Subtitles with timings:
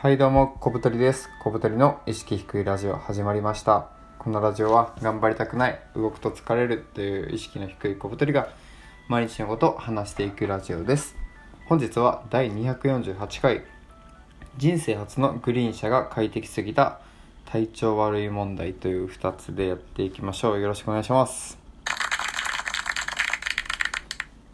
[0.00, 1.28] はいどうも小太りです。
[1.42, 3.88] 小太りの意識低いラジオ始まりました。
[4.20, 8.48] このラジオは頑張りたくない動くと疲れるという意識の低い小太りが
[9.08, 11.16] 毎日のことを話していくラジオです。
[11.66, 13.64] 本日は第248回。
[14.56, 17.00] 人生初のグリーン車が快適すぎた
[17.46, 20.60] 体調悪い問題という2つでやっていきましょう。
[20.60, 21.67] よろしくお願いします。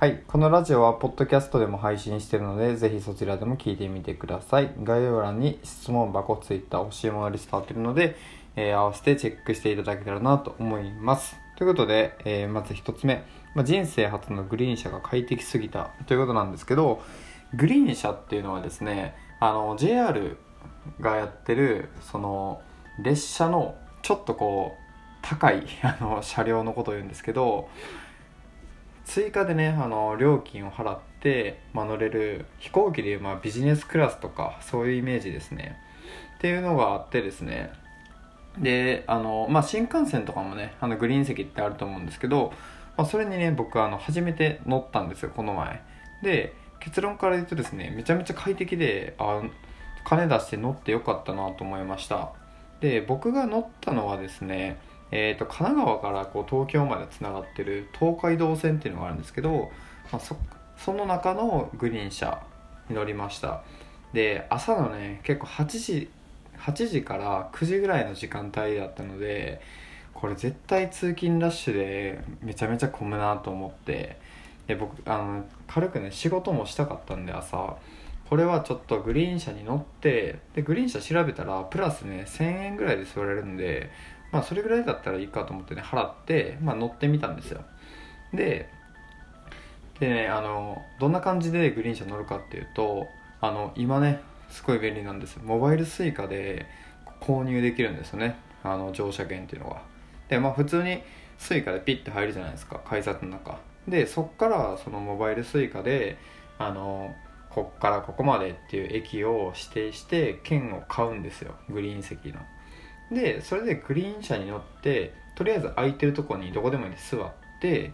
[0.00, 0.22] はい。
[0.28, 4.72] このラジオは、ポッドキャストでも配信しているので、ぜひそちらでも聞いてみてください。
[4.84, 8.14] 概要欄に質問箱、ツイッター、欲しいものリスト貼ってるので、
[8.54, 11.34] えー、合わせてチェックしていただけたらなと思います。
[11.56, 13.24] ということで、えー、まず1つ目、
[13.56, 17.02] まあ、人生初のグリーン車が快適すぎたということなんですけど、
[17.54, 20.36] グリーン車っていうのはですね、あの、JR
[21.00, 22.62] がやってる、その、
[23.02, 24.88] 列車のちょっとこう、
[25.22, 27.68] 高いあの車両のことを言うんですけど、
[29.08, 35.76] 追加でねあの料金を払って、まあ、乗れる飛行機でいう、まあ、ビジネスクラスとかそういうイメージですね。
[36.36, 37.72] っていうのがあってですね。
[38.58, 42.52] であの、まあ、新幹線とかもねあのグリーン席ってあると思うんですけど、
[42.96, 45.82] まあ、それにね僕あの初めて乗ったんですよこの前。
[46.22, 49.42] で結論から言うとですねめちゃめちゃ快適であ
[50.04, 52.32] 金出して乗ってよかったなと思いました。
[52.80, 54.78] で僕が乗ったのはですね
[55.10, 59.70] えーと、神奈川からこう東京までつながってる東海道線っていうのがあるんですけど、
[60.12, 60.36] まあ、そ
[60.76, 62.42] その中のグリーン車
[62.88, 63.62] に乗りました。
[64.12, 66.10] で朝のね結構8時
[66.58, 69.60] 8時から9時ぐらいの時間帯だったので
[70.14, 74.16] これ絶対通勤ラッシュでめちゃめちゃ混むなと思って。
[74.66, 77.76] で僕あの軽くね仕事もしたかったんで朝。
[78.28, 83.90] これはちょっとグリーン車に乗ってでグリーン車調べたらプラスね1000円ぐらいで座れるんで
[84.32, 87.62] まあそれぐらいだったらいいかと思ってね払って、まあ、乗ってみたんですよ。
[88.34, 88.68] で
[89.98, 93.06] でねあのどんな感じでグリーン車乗るかっていうと
[93.40, 94.20] あの今ね
[94.50, 96.66] すごい便利なんですモバイル Suica で
[97.20, 98.36] 購入できるんですよね。
[98.62, 99.82] あの乗車券っていうのが
[100.28, 101.02] でまあ普通に
[101.38, 103.58] Suica でピッて入るじゃないですか改札の中。
[103.86, 106.18] でそっからそのモバイル Suica で
[106.58, 107.14] あの
[107.50, 111.54] こっからここまでっていう駅を指定して券を買うんですよ。
[111.68, 112.40] グリーン席の。
[113.10, 117.92] でそれでグリーン車に乗ってとりあえず空いてるとこにどこでもいいんで座って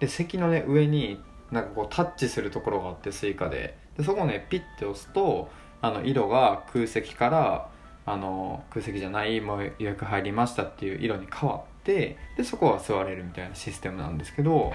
[0.00, 3.78] で席のね上になんかこうタッチするところがあって Suicaで。
[3.96, 5.50] でそこをねピッて押すと
[5.82, 7.68] あの色が空席から
[8.06, 14.72] あの空席じゃないもう予約入りましたっていう色に変わってでそこは座れるみたいなシステムなんですけど、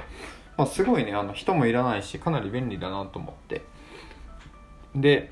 [0.57, 3.61] まあ、すごいねあの人もいらないしかなり便利だなと思って。
[4.95, 5.31] で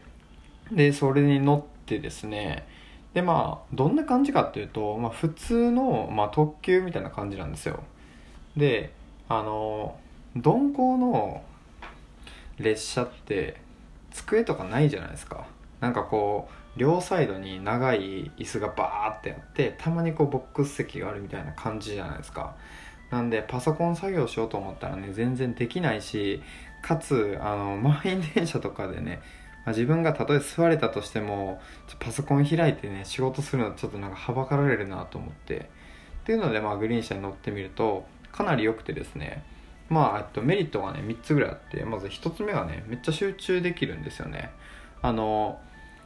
[0.71, 2.67] でそれに乗ってですね
[3.13, 7.83] でまあどんな感じかっていうと、まあ、普通の、まあ、特急みたいな感じなんですよ。
[8.57, 8.91] で
[9.29, 9.95] あの
[10.35, 11.43] 鈍行の
[12.57, 13.61] 列車って
[14.11, 15.45] 机とかないじゃないですか。
[15.79, 22.55] なんかこう両サイドに長い椅子がバーってあってたまにこうボックス席があるみたいな感じじゃないですか。
[23.11, 26.41] なんでパソコン作業しようと思ったらね全然できないし
[26.81, 29.21] かつあの満員電車とかでね
[29.65, 31.61] まあ、自分がたとえ座れたとしても
[31.99, 35.69] パソコン開いてね仕事するのちょっとなんかはばかられるなと思って。
[36.23, 39.43] っていうのでまあグリーン車に乗ってみるとかなり良くてですね。
[39.89, 44.51] まあえっとメリットがね3つぐらいあってまず1つ目がねめっちゃ集中できるんですよね。
[45.01, 45.59] あの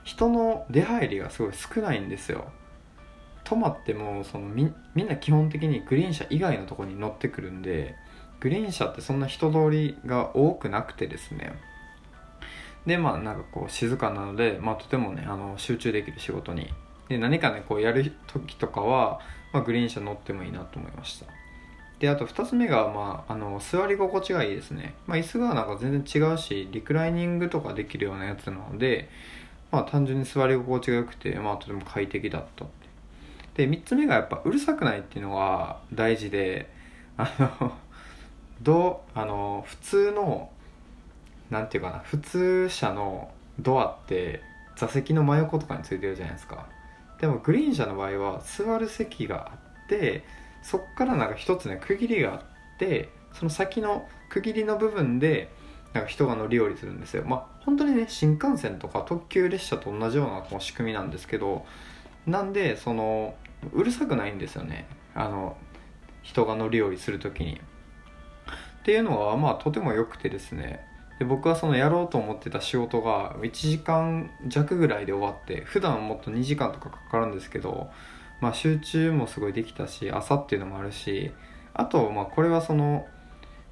[0.03, 2.51] 人の出入りがすごい少ないんですよ。
[3.44, 7.95] 止まってもそのみみんな基本的にグリーン車以外のとこに乗ってくるんで
[8.39, 11.53] グリーン車ってそんな人通りが多くなくてですね。
[12.88, 16.74] でまあなんかこう静かなので、まあ、とてもねあの集中できる仕事に。
[17.09, 19.22] で何かねこうやる時とかは、
[19.53, 21.25] まあ、グリーン車乗ってもいいなと思いました。
[22.00, 29.09] であと2つ目が、まあ、あの座り心地がいいですね、まあ、椅子がなんか全然違うしリクライニングとかできるようなやつなので、
[29.72, 32.66] まあ、単純に座り心地が良くて、まあ、とても快適だった
[33.56, 36.69] で3つ目がやっぱうるさくないっていうのが大事で
[37.18, 37.74] あの
[38.62, 40.52] どうあの普通の
[41.50, 44.41] なんていうかな普通車のドアって
[44.75, 46.68] 座席の真横とかについてるじゃないですか。
[47.19, 49.56] でもグリーン車の場合は座る席があ
[49.86, 50.24] って
[50.62, 52.42] そっからなんか一つね区切りがあっ
[52.77, 55.50] てその先の区切りの部分で
[55.94, 57.24] なんか人が乗り降りするんですよ。
[57.25, 61.66] まあ本当にね新幹線とか特急列車と同じようなこう仕組みなんですけど
[62.27, 63.36] なんでその
[63.74, 64.86] うるさくないんですよね。
[65.16, 65.57] あの
[66.22, 67.62] 人が乗り降りする時に。
[68.81, 70.86] っていうのはまあとても良くてですね。
[71.19, 77.90] で僕はそのやろうと思ってた仕事が1時間弱ぐらいで終わって普段はもっと2時間とかかかるんですけど、
[78.40, 81.31] まあ、集中もすごいできたし朝っていうのもあるし
[81.74, 83.08] あとまあこれはその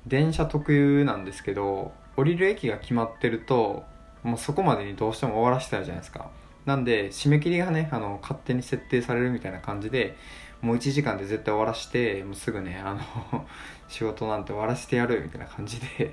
[0.08, 3.84] 電車特有なんですけど降りる駅が決まってると
[4.24, 6.30] もうそこまでにどうしても終わらせたいじゃないですか。
[6.66, 10.18] なんで締め切りがねあの勝手に設定されるみたいな感じで
[10.62, 13.46] もう1時間で絶対終わらしてもうすぐねあの
[13.88, 16.12] 仕事なんて終わらせてやるみたいな感じで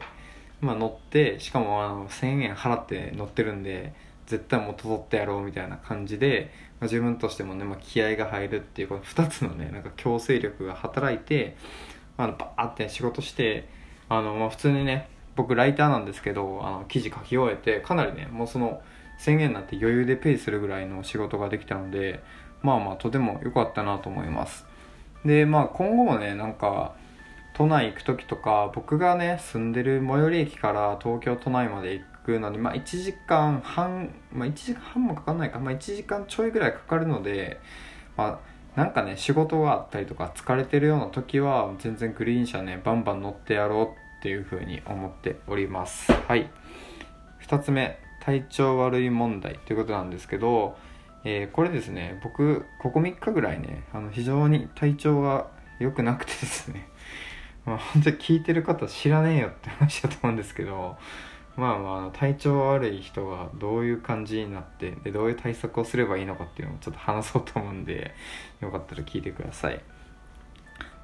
[0.63, 3.93] まあ乗ってしかもあの1000円払って乗ってるんで
[4.27, 6.51] 絶対元取ってやろうみたいな感じで、
[6.81, 11.57] まあ、自分としてもね、まあ、気合が入るっていうこの2つのねなんか強制力が働いて
[12.17, 13.69] あのバーって仕事して
[14.09, 18.81] あの、まあ、普通にね僕ライターなんですけどあの記事書き終えてかなりねもうその
[19.19, 22.23] 宣言になって余裕でペイするぐらいの仕事ができたので
[22.63, 24.67] まあまあとても良かったなと思います。
[25.25, 26.95] でまあ今後もねなんか
[27.63, 35.61] 都内行く時とか僕がね住んでる最寄り駅から東京都内まで行くのにまあ1時間半まあ1時間半もかかんないか。
[35.61, 37.61] まあ1時間ちょいぐらいかかるので
[38.17, 38.41] ま
[38.77, 43.85] あなんかね仕事があったりとか疲れてるような時は全然グリーン車ねバンバン乗ってやろう
[44.19, 46.11] っていうふうに思っております。
[46.11, 46.51] はい。
[47.47, 50.77] 2つ目体調悪い問題ということなんですけど、
[51.23, 55.47] えー、これですね僕ここ3日ぐらいねあの非常に体調が
[55.79, 56.89] 良くなくてですね。
[57.65, 60.97] まあ本当に聞いてる方知らねえよって話だと思うんですけど
[61.57, 68.15] まあまあ体調悪い人がどういう感じになってでどういう対策をすればいいのかっていうのをちょっと話そうと思うんで
[68.61, 69.81] よかったら聞いてください。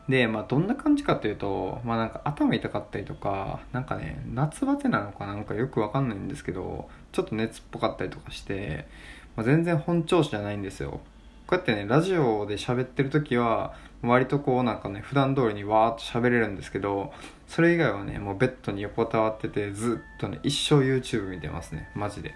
[0.09, 8.89] でまあどんな感じかというとまあなんか頭痛かったりとかなんかね夏バテなのかなんかよくわかんないんですけどちょっと熱っぽかったりとかして、
[9.37, 11.01] まあ、全然本調子じゃないんですよ。
[11.49, 17.11] こうやってねラジオで喋ってる時は割とこうなんかね普段通りにわーっと喋れるんですけど
[17.47, 21.91] それ以外はねもうベッドに横たわっててずっとね一生 YouTube 見てますね。
[21.95, 22.35] マジで。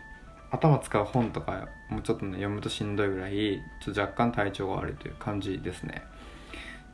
[0.51, 6.03] 頭使う本とかもうちょっとね読むとしんどいぐらいちょっと若干体調が悪いという感じですね。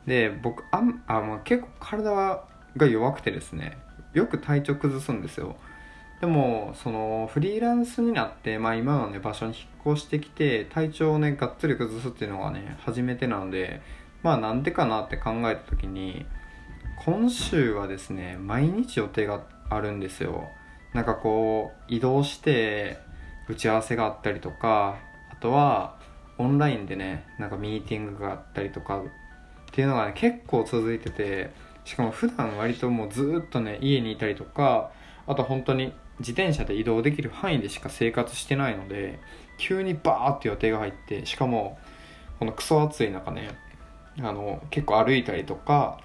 [0.05, 2.43] で僕あんあ、まあ、結構体
[2.75, 3.77] が弱くてですね
[4.13, 5.55] よく体調崩すんですよ。
[6.21, 13.81] でもそのフリーランスになって、まあ、今のね場所に引っ越してきて体調をねがっつり崩すっていうのがね初めてなので
[14.21, 16.25] まあなんでかなって考えた時に
[17.05, 20.49] 今週はですね毎日予定があるんですよ。
[20.93, 22.97] なんかこう移動して
[23.47, 24.97] 打ち合わせがあったりとか
[25.31, 25.97] あとは
[26.37, 29.03] オンラインでねなんかミーティングがあったりとかっ
[29.71, 31.51] ていうのがね結構続いてて
[31.85, 34.91] しかも普段割ともうずっとね家にいたりとか
[35.27, 39.19] あと本当に自転車で移動できる範囲でしか生活してないので
[39.57, 41.77] 急にバーって予定が入ってしかも
[42.39, 43.49] このクソ暑い中ね
[44.19, 45.99] あの結構歩いたりとか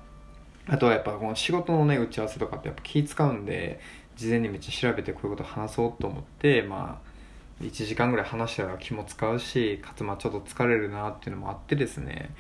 [0.67, 3.81] あとはやっぱこの仕事のね打ち合わせとかってやっぱ気使うんで
[4.17, 7.15] 事前にめっちゃ調べてこういうこと話そうと思ってまあ
[7.63, 12.31] 1時間ぐらい話したら気も使うしかつまあちょっと疲れるなっていうのもあってですね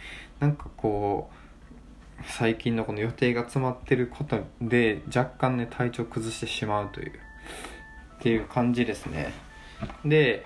[0.40, 7.12] なんかこう最近のこの予定が詰まってることで若干ね体調崩してしまうという。
[8.18, 9.32] っていう感じですね。
[10.04, 10.44] で、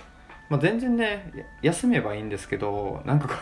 [0.48, 3.38] まあ、全然ね休めばいいんですけどなんかこう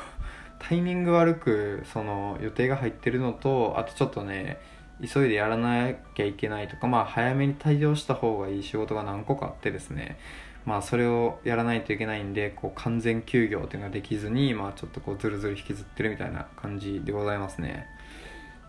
[0.58, 4.58] タイミング悪くその予定が入ってるのとあとちょっとね
[5.00, 10.18] 急いでやらなきゃいけないとかまあ早めに対応した方がいい仕事が何個かあってですね。
[10.64, 17.86] まあそれをやらないといけないんでこう完全休業っていうのができずにまあちょっとこうずるずる引きずってるみたいな感じでございますね。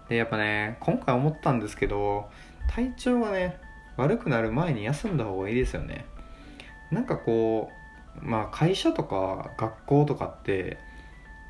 [0.08, 2.30] でやっぱね今回思ったんですけど
[2.70, 3.60] 体調がね
[3.98, 6.06] 悪くなる前に休んだ方がいいですよね。
[6.92, 7.70] なんかこ
[8.22, 10.78] うまあ会社とか学校とかって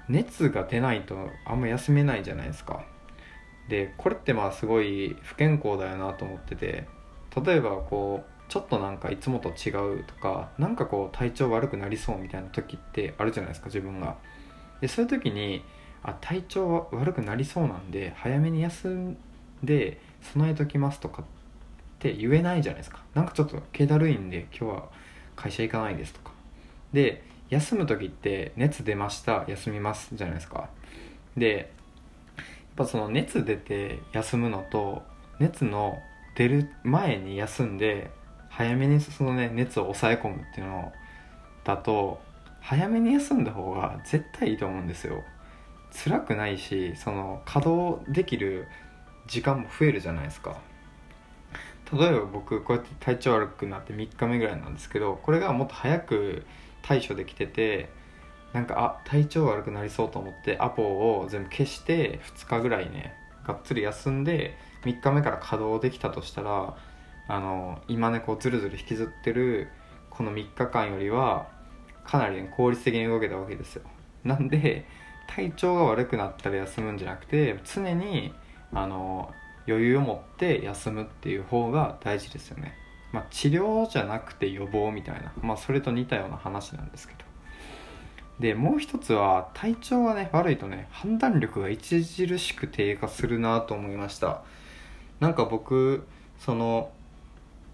[0.09, 2.83] 熱が出ないとあんま休めないじゃないですか。
[3.67, 6.87] でこれってまあすごい不健康だよなと思ってて
[7.45, 14.15] 例えばこうちょっとなんかいつもと違うとかなんかこう体調悪くなりそうみたいな時ってあるじゃないですか自分が。
[14.79, 15.63] でそういう時に
[16.03, 19.17] あ体調悪くなりそうなんで早めに休ん
[19.63, 21.25] で備えときますとかっ
[21.97, 22.99] って言えないじゃないですか。
[23.15, 24.89] なんかちょっと気だるいんで今日は
[25.35, 26.31] 会社行かないですとか。
[26.93, 30.69] で休む時って熱出ました休みますじゃないですか。
[31.35, 31.71] で
[32.37, 35.01] やっぱその熱出て休むのと
[35.39, 35.97] 熱の
[36.35, 38.11] 出る前に休んで
[38.49, 40.93] 早めにそのね熱を抑え込むっていうの
[41.63, 42.21] だと
[42.61, 45.23] 早めに休んだ方が絶対いいと思うんですよ。
[45.91, 48.67] 辛くないしその稼働できる
[49.25, 50.57] 時間も増えるじゃないですか。
[51.93, 56.45] 例えば僕こうやって体調悪くなって3日目ぐらいなんですけどこれがもっと早く
[56.81, 57.89] 対処できてて
[58.53, 63.13] なんかあ体調悪くなりそうと思ってアポを全部消して2日ぐらいね
[63.45, 66.75] がっつり休んで3日目から稼働できたとしたら
[67.29, 69.69] あの今ねこうずるずる引きずってる
[70.09, 71.47] この3日間よりは
[72.05, 73.83] かなり、ね、効率的に動けたわけですよ。
[74.23, 74.85] なんで
[75.27, 78.33] 体調が悪くなったら休むんじゃなくて常に
[78.73, 79.31] あの
[79.67, 82.73] 余裕を持って休むっていう方が大事ですよね。
[83.11, 87.27] まあ、治療じゃなくて予防みたいな、まあ、それと似たような話なんですけど。
[88.39, 92.05] でもう一つは体調がね悪いとね判断力が著
[92.37, 94.41] しく低下するなと思いました。
[95.19, 96.05] なんか僕
[96.39, 96.91] その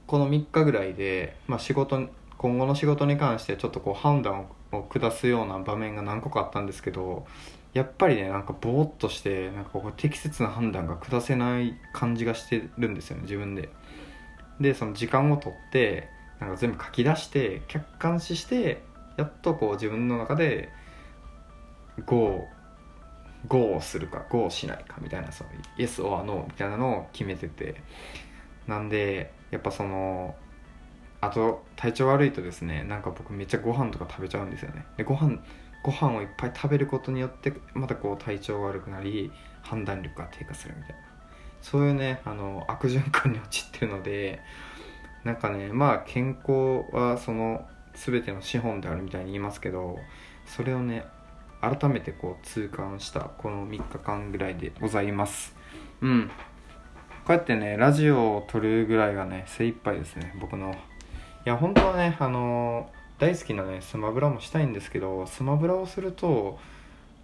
[0.07, 2.07] この3日ぐらいで、まあ、仕事
[2.37, 4.45] 今後の仕事に関してちょっとこう判断を
[4.77, 7.25] を下すような場面が何個かあったんですけど
[7.73, 13.69] やっぱりねなんかぼーっとしてなんかこう適切な判断が下せない感じがしてるんですよね自分で。
[14.59, 18.83] でその時間を取ってなんか全部書き出して客観視して
[19.17, 20.69] やっとこう自分の中で
[22.05, 22.47] GO,
[23.47, 27.81] GO をするか GO しないかみたいなそう Yes or No みたいなのを決めてて。
[28.67, 30.35] なんでやっぱその
[31.23, 34.85] あと体調悪いとですねなんか僕めっちゃご飯とか食べちゃうんですよね。
[34.97, 35.39] でご飯
[35.81, 40.95] ご飯をいっぱい食べることによってまたこう体調悪くなり判断力が低下するみたいな。
[41.61, 44.41] そういうねあの悪循環に陥ってるので
[45.23, 49.97] なんかねまあ健康はその全ての資本であるみたいに言いますけど
[50.45, 51.05] それをね
[51.61, 55.55] 改めてこう痛感したこの3日間ぐらいでございます。
[56.01, 56.31] うん。
[57.25, 60.75] こうやってねラジオを撮るぐらいがね精一杯ですね僕の
[61.45, 66.57] いや本当はねあの大好きなねスマブラもしたいんですけどスマブラをすると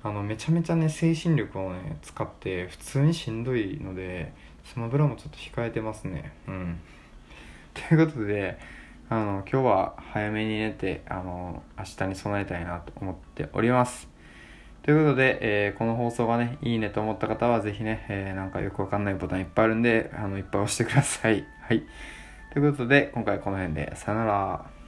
[0.03, 4.33] あのめちゃめちゃね精神力をね使って普通にしんどいので
[4.65, 6.33] スマブラもちょっと控えてますね。
[6.47, 6.79] うん。
[7.73, 8.59] ということで
[9.09, 14.09] あの今日は早めに寝てあの明日に備えたいなと思っております。
[14.83, 21.45] ということで、えー、この放送がねいいねと思った方はぜひね、えー、なんかよくわかんないボタンいっぱいあるんであのいっぱい押してください。
[21.61, 21.83] はい。
[22.51, 24.78] ということで、今回この辺で、さよなら。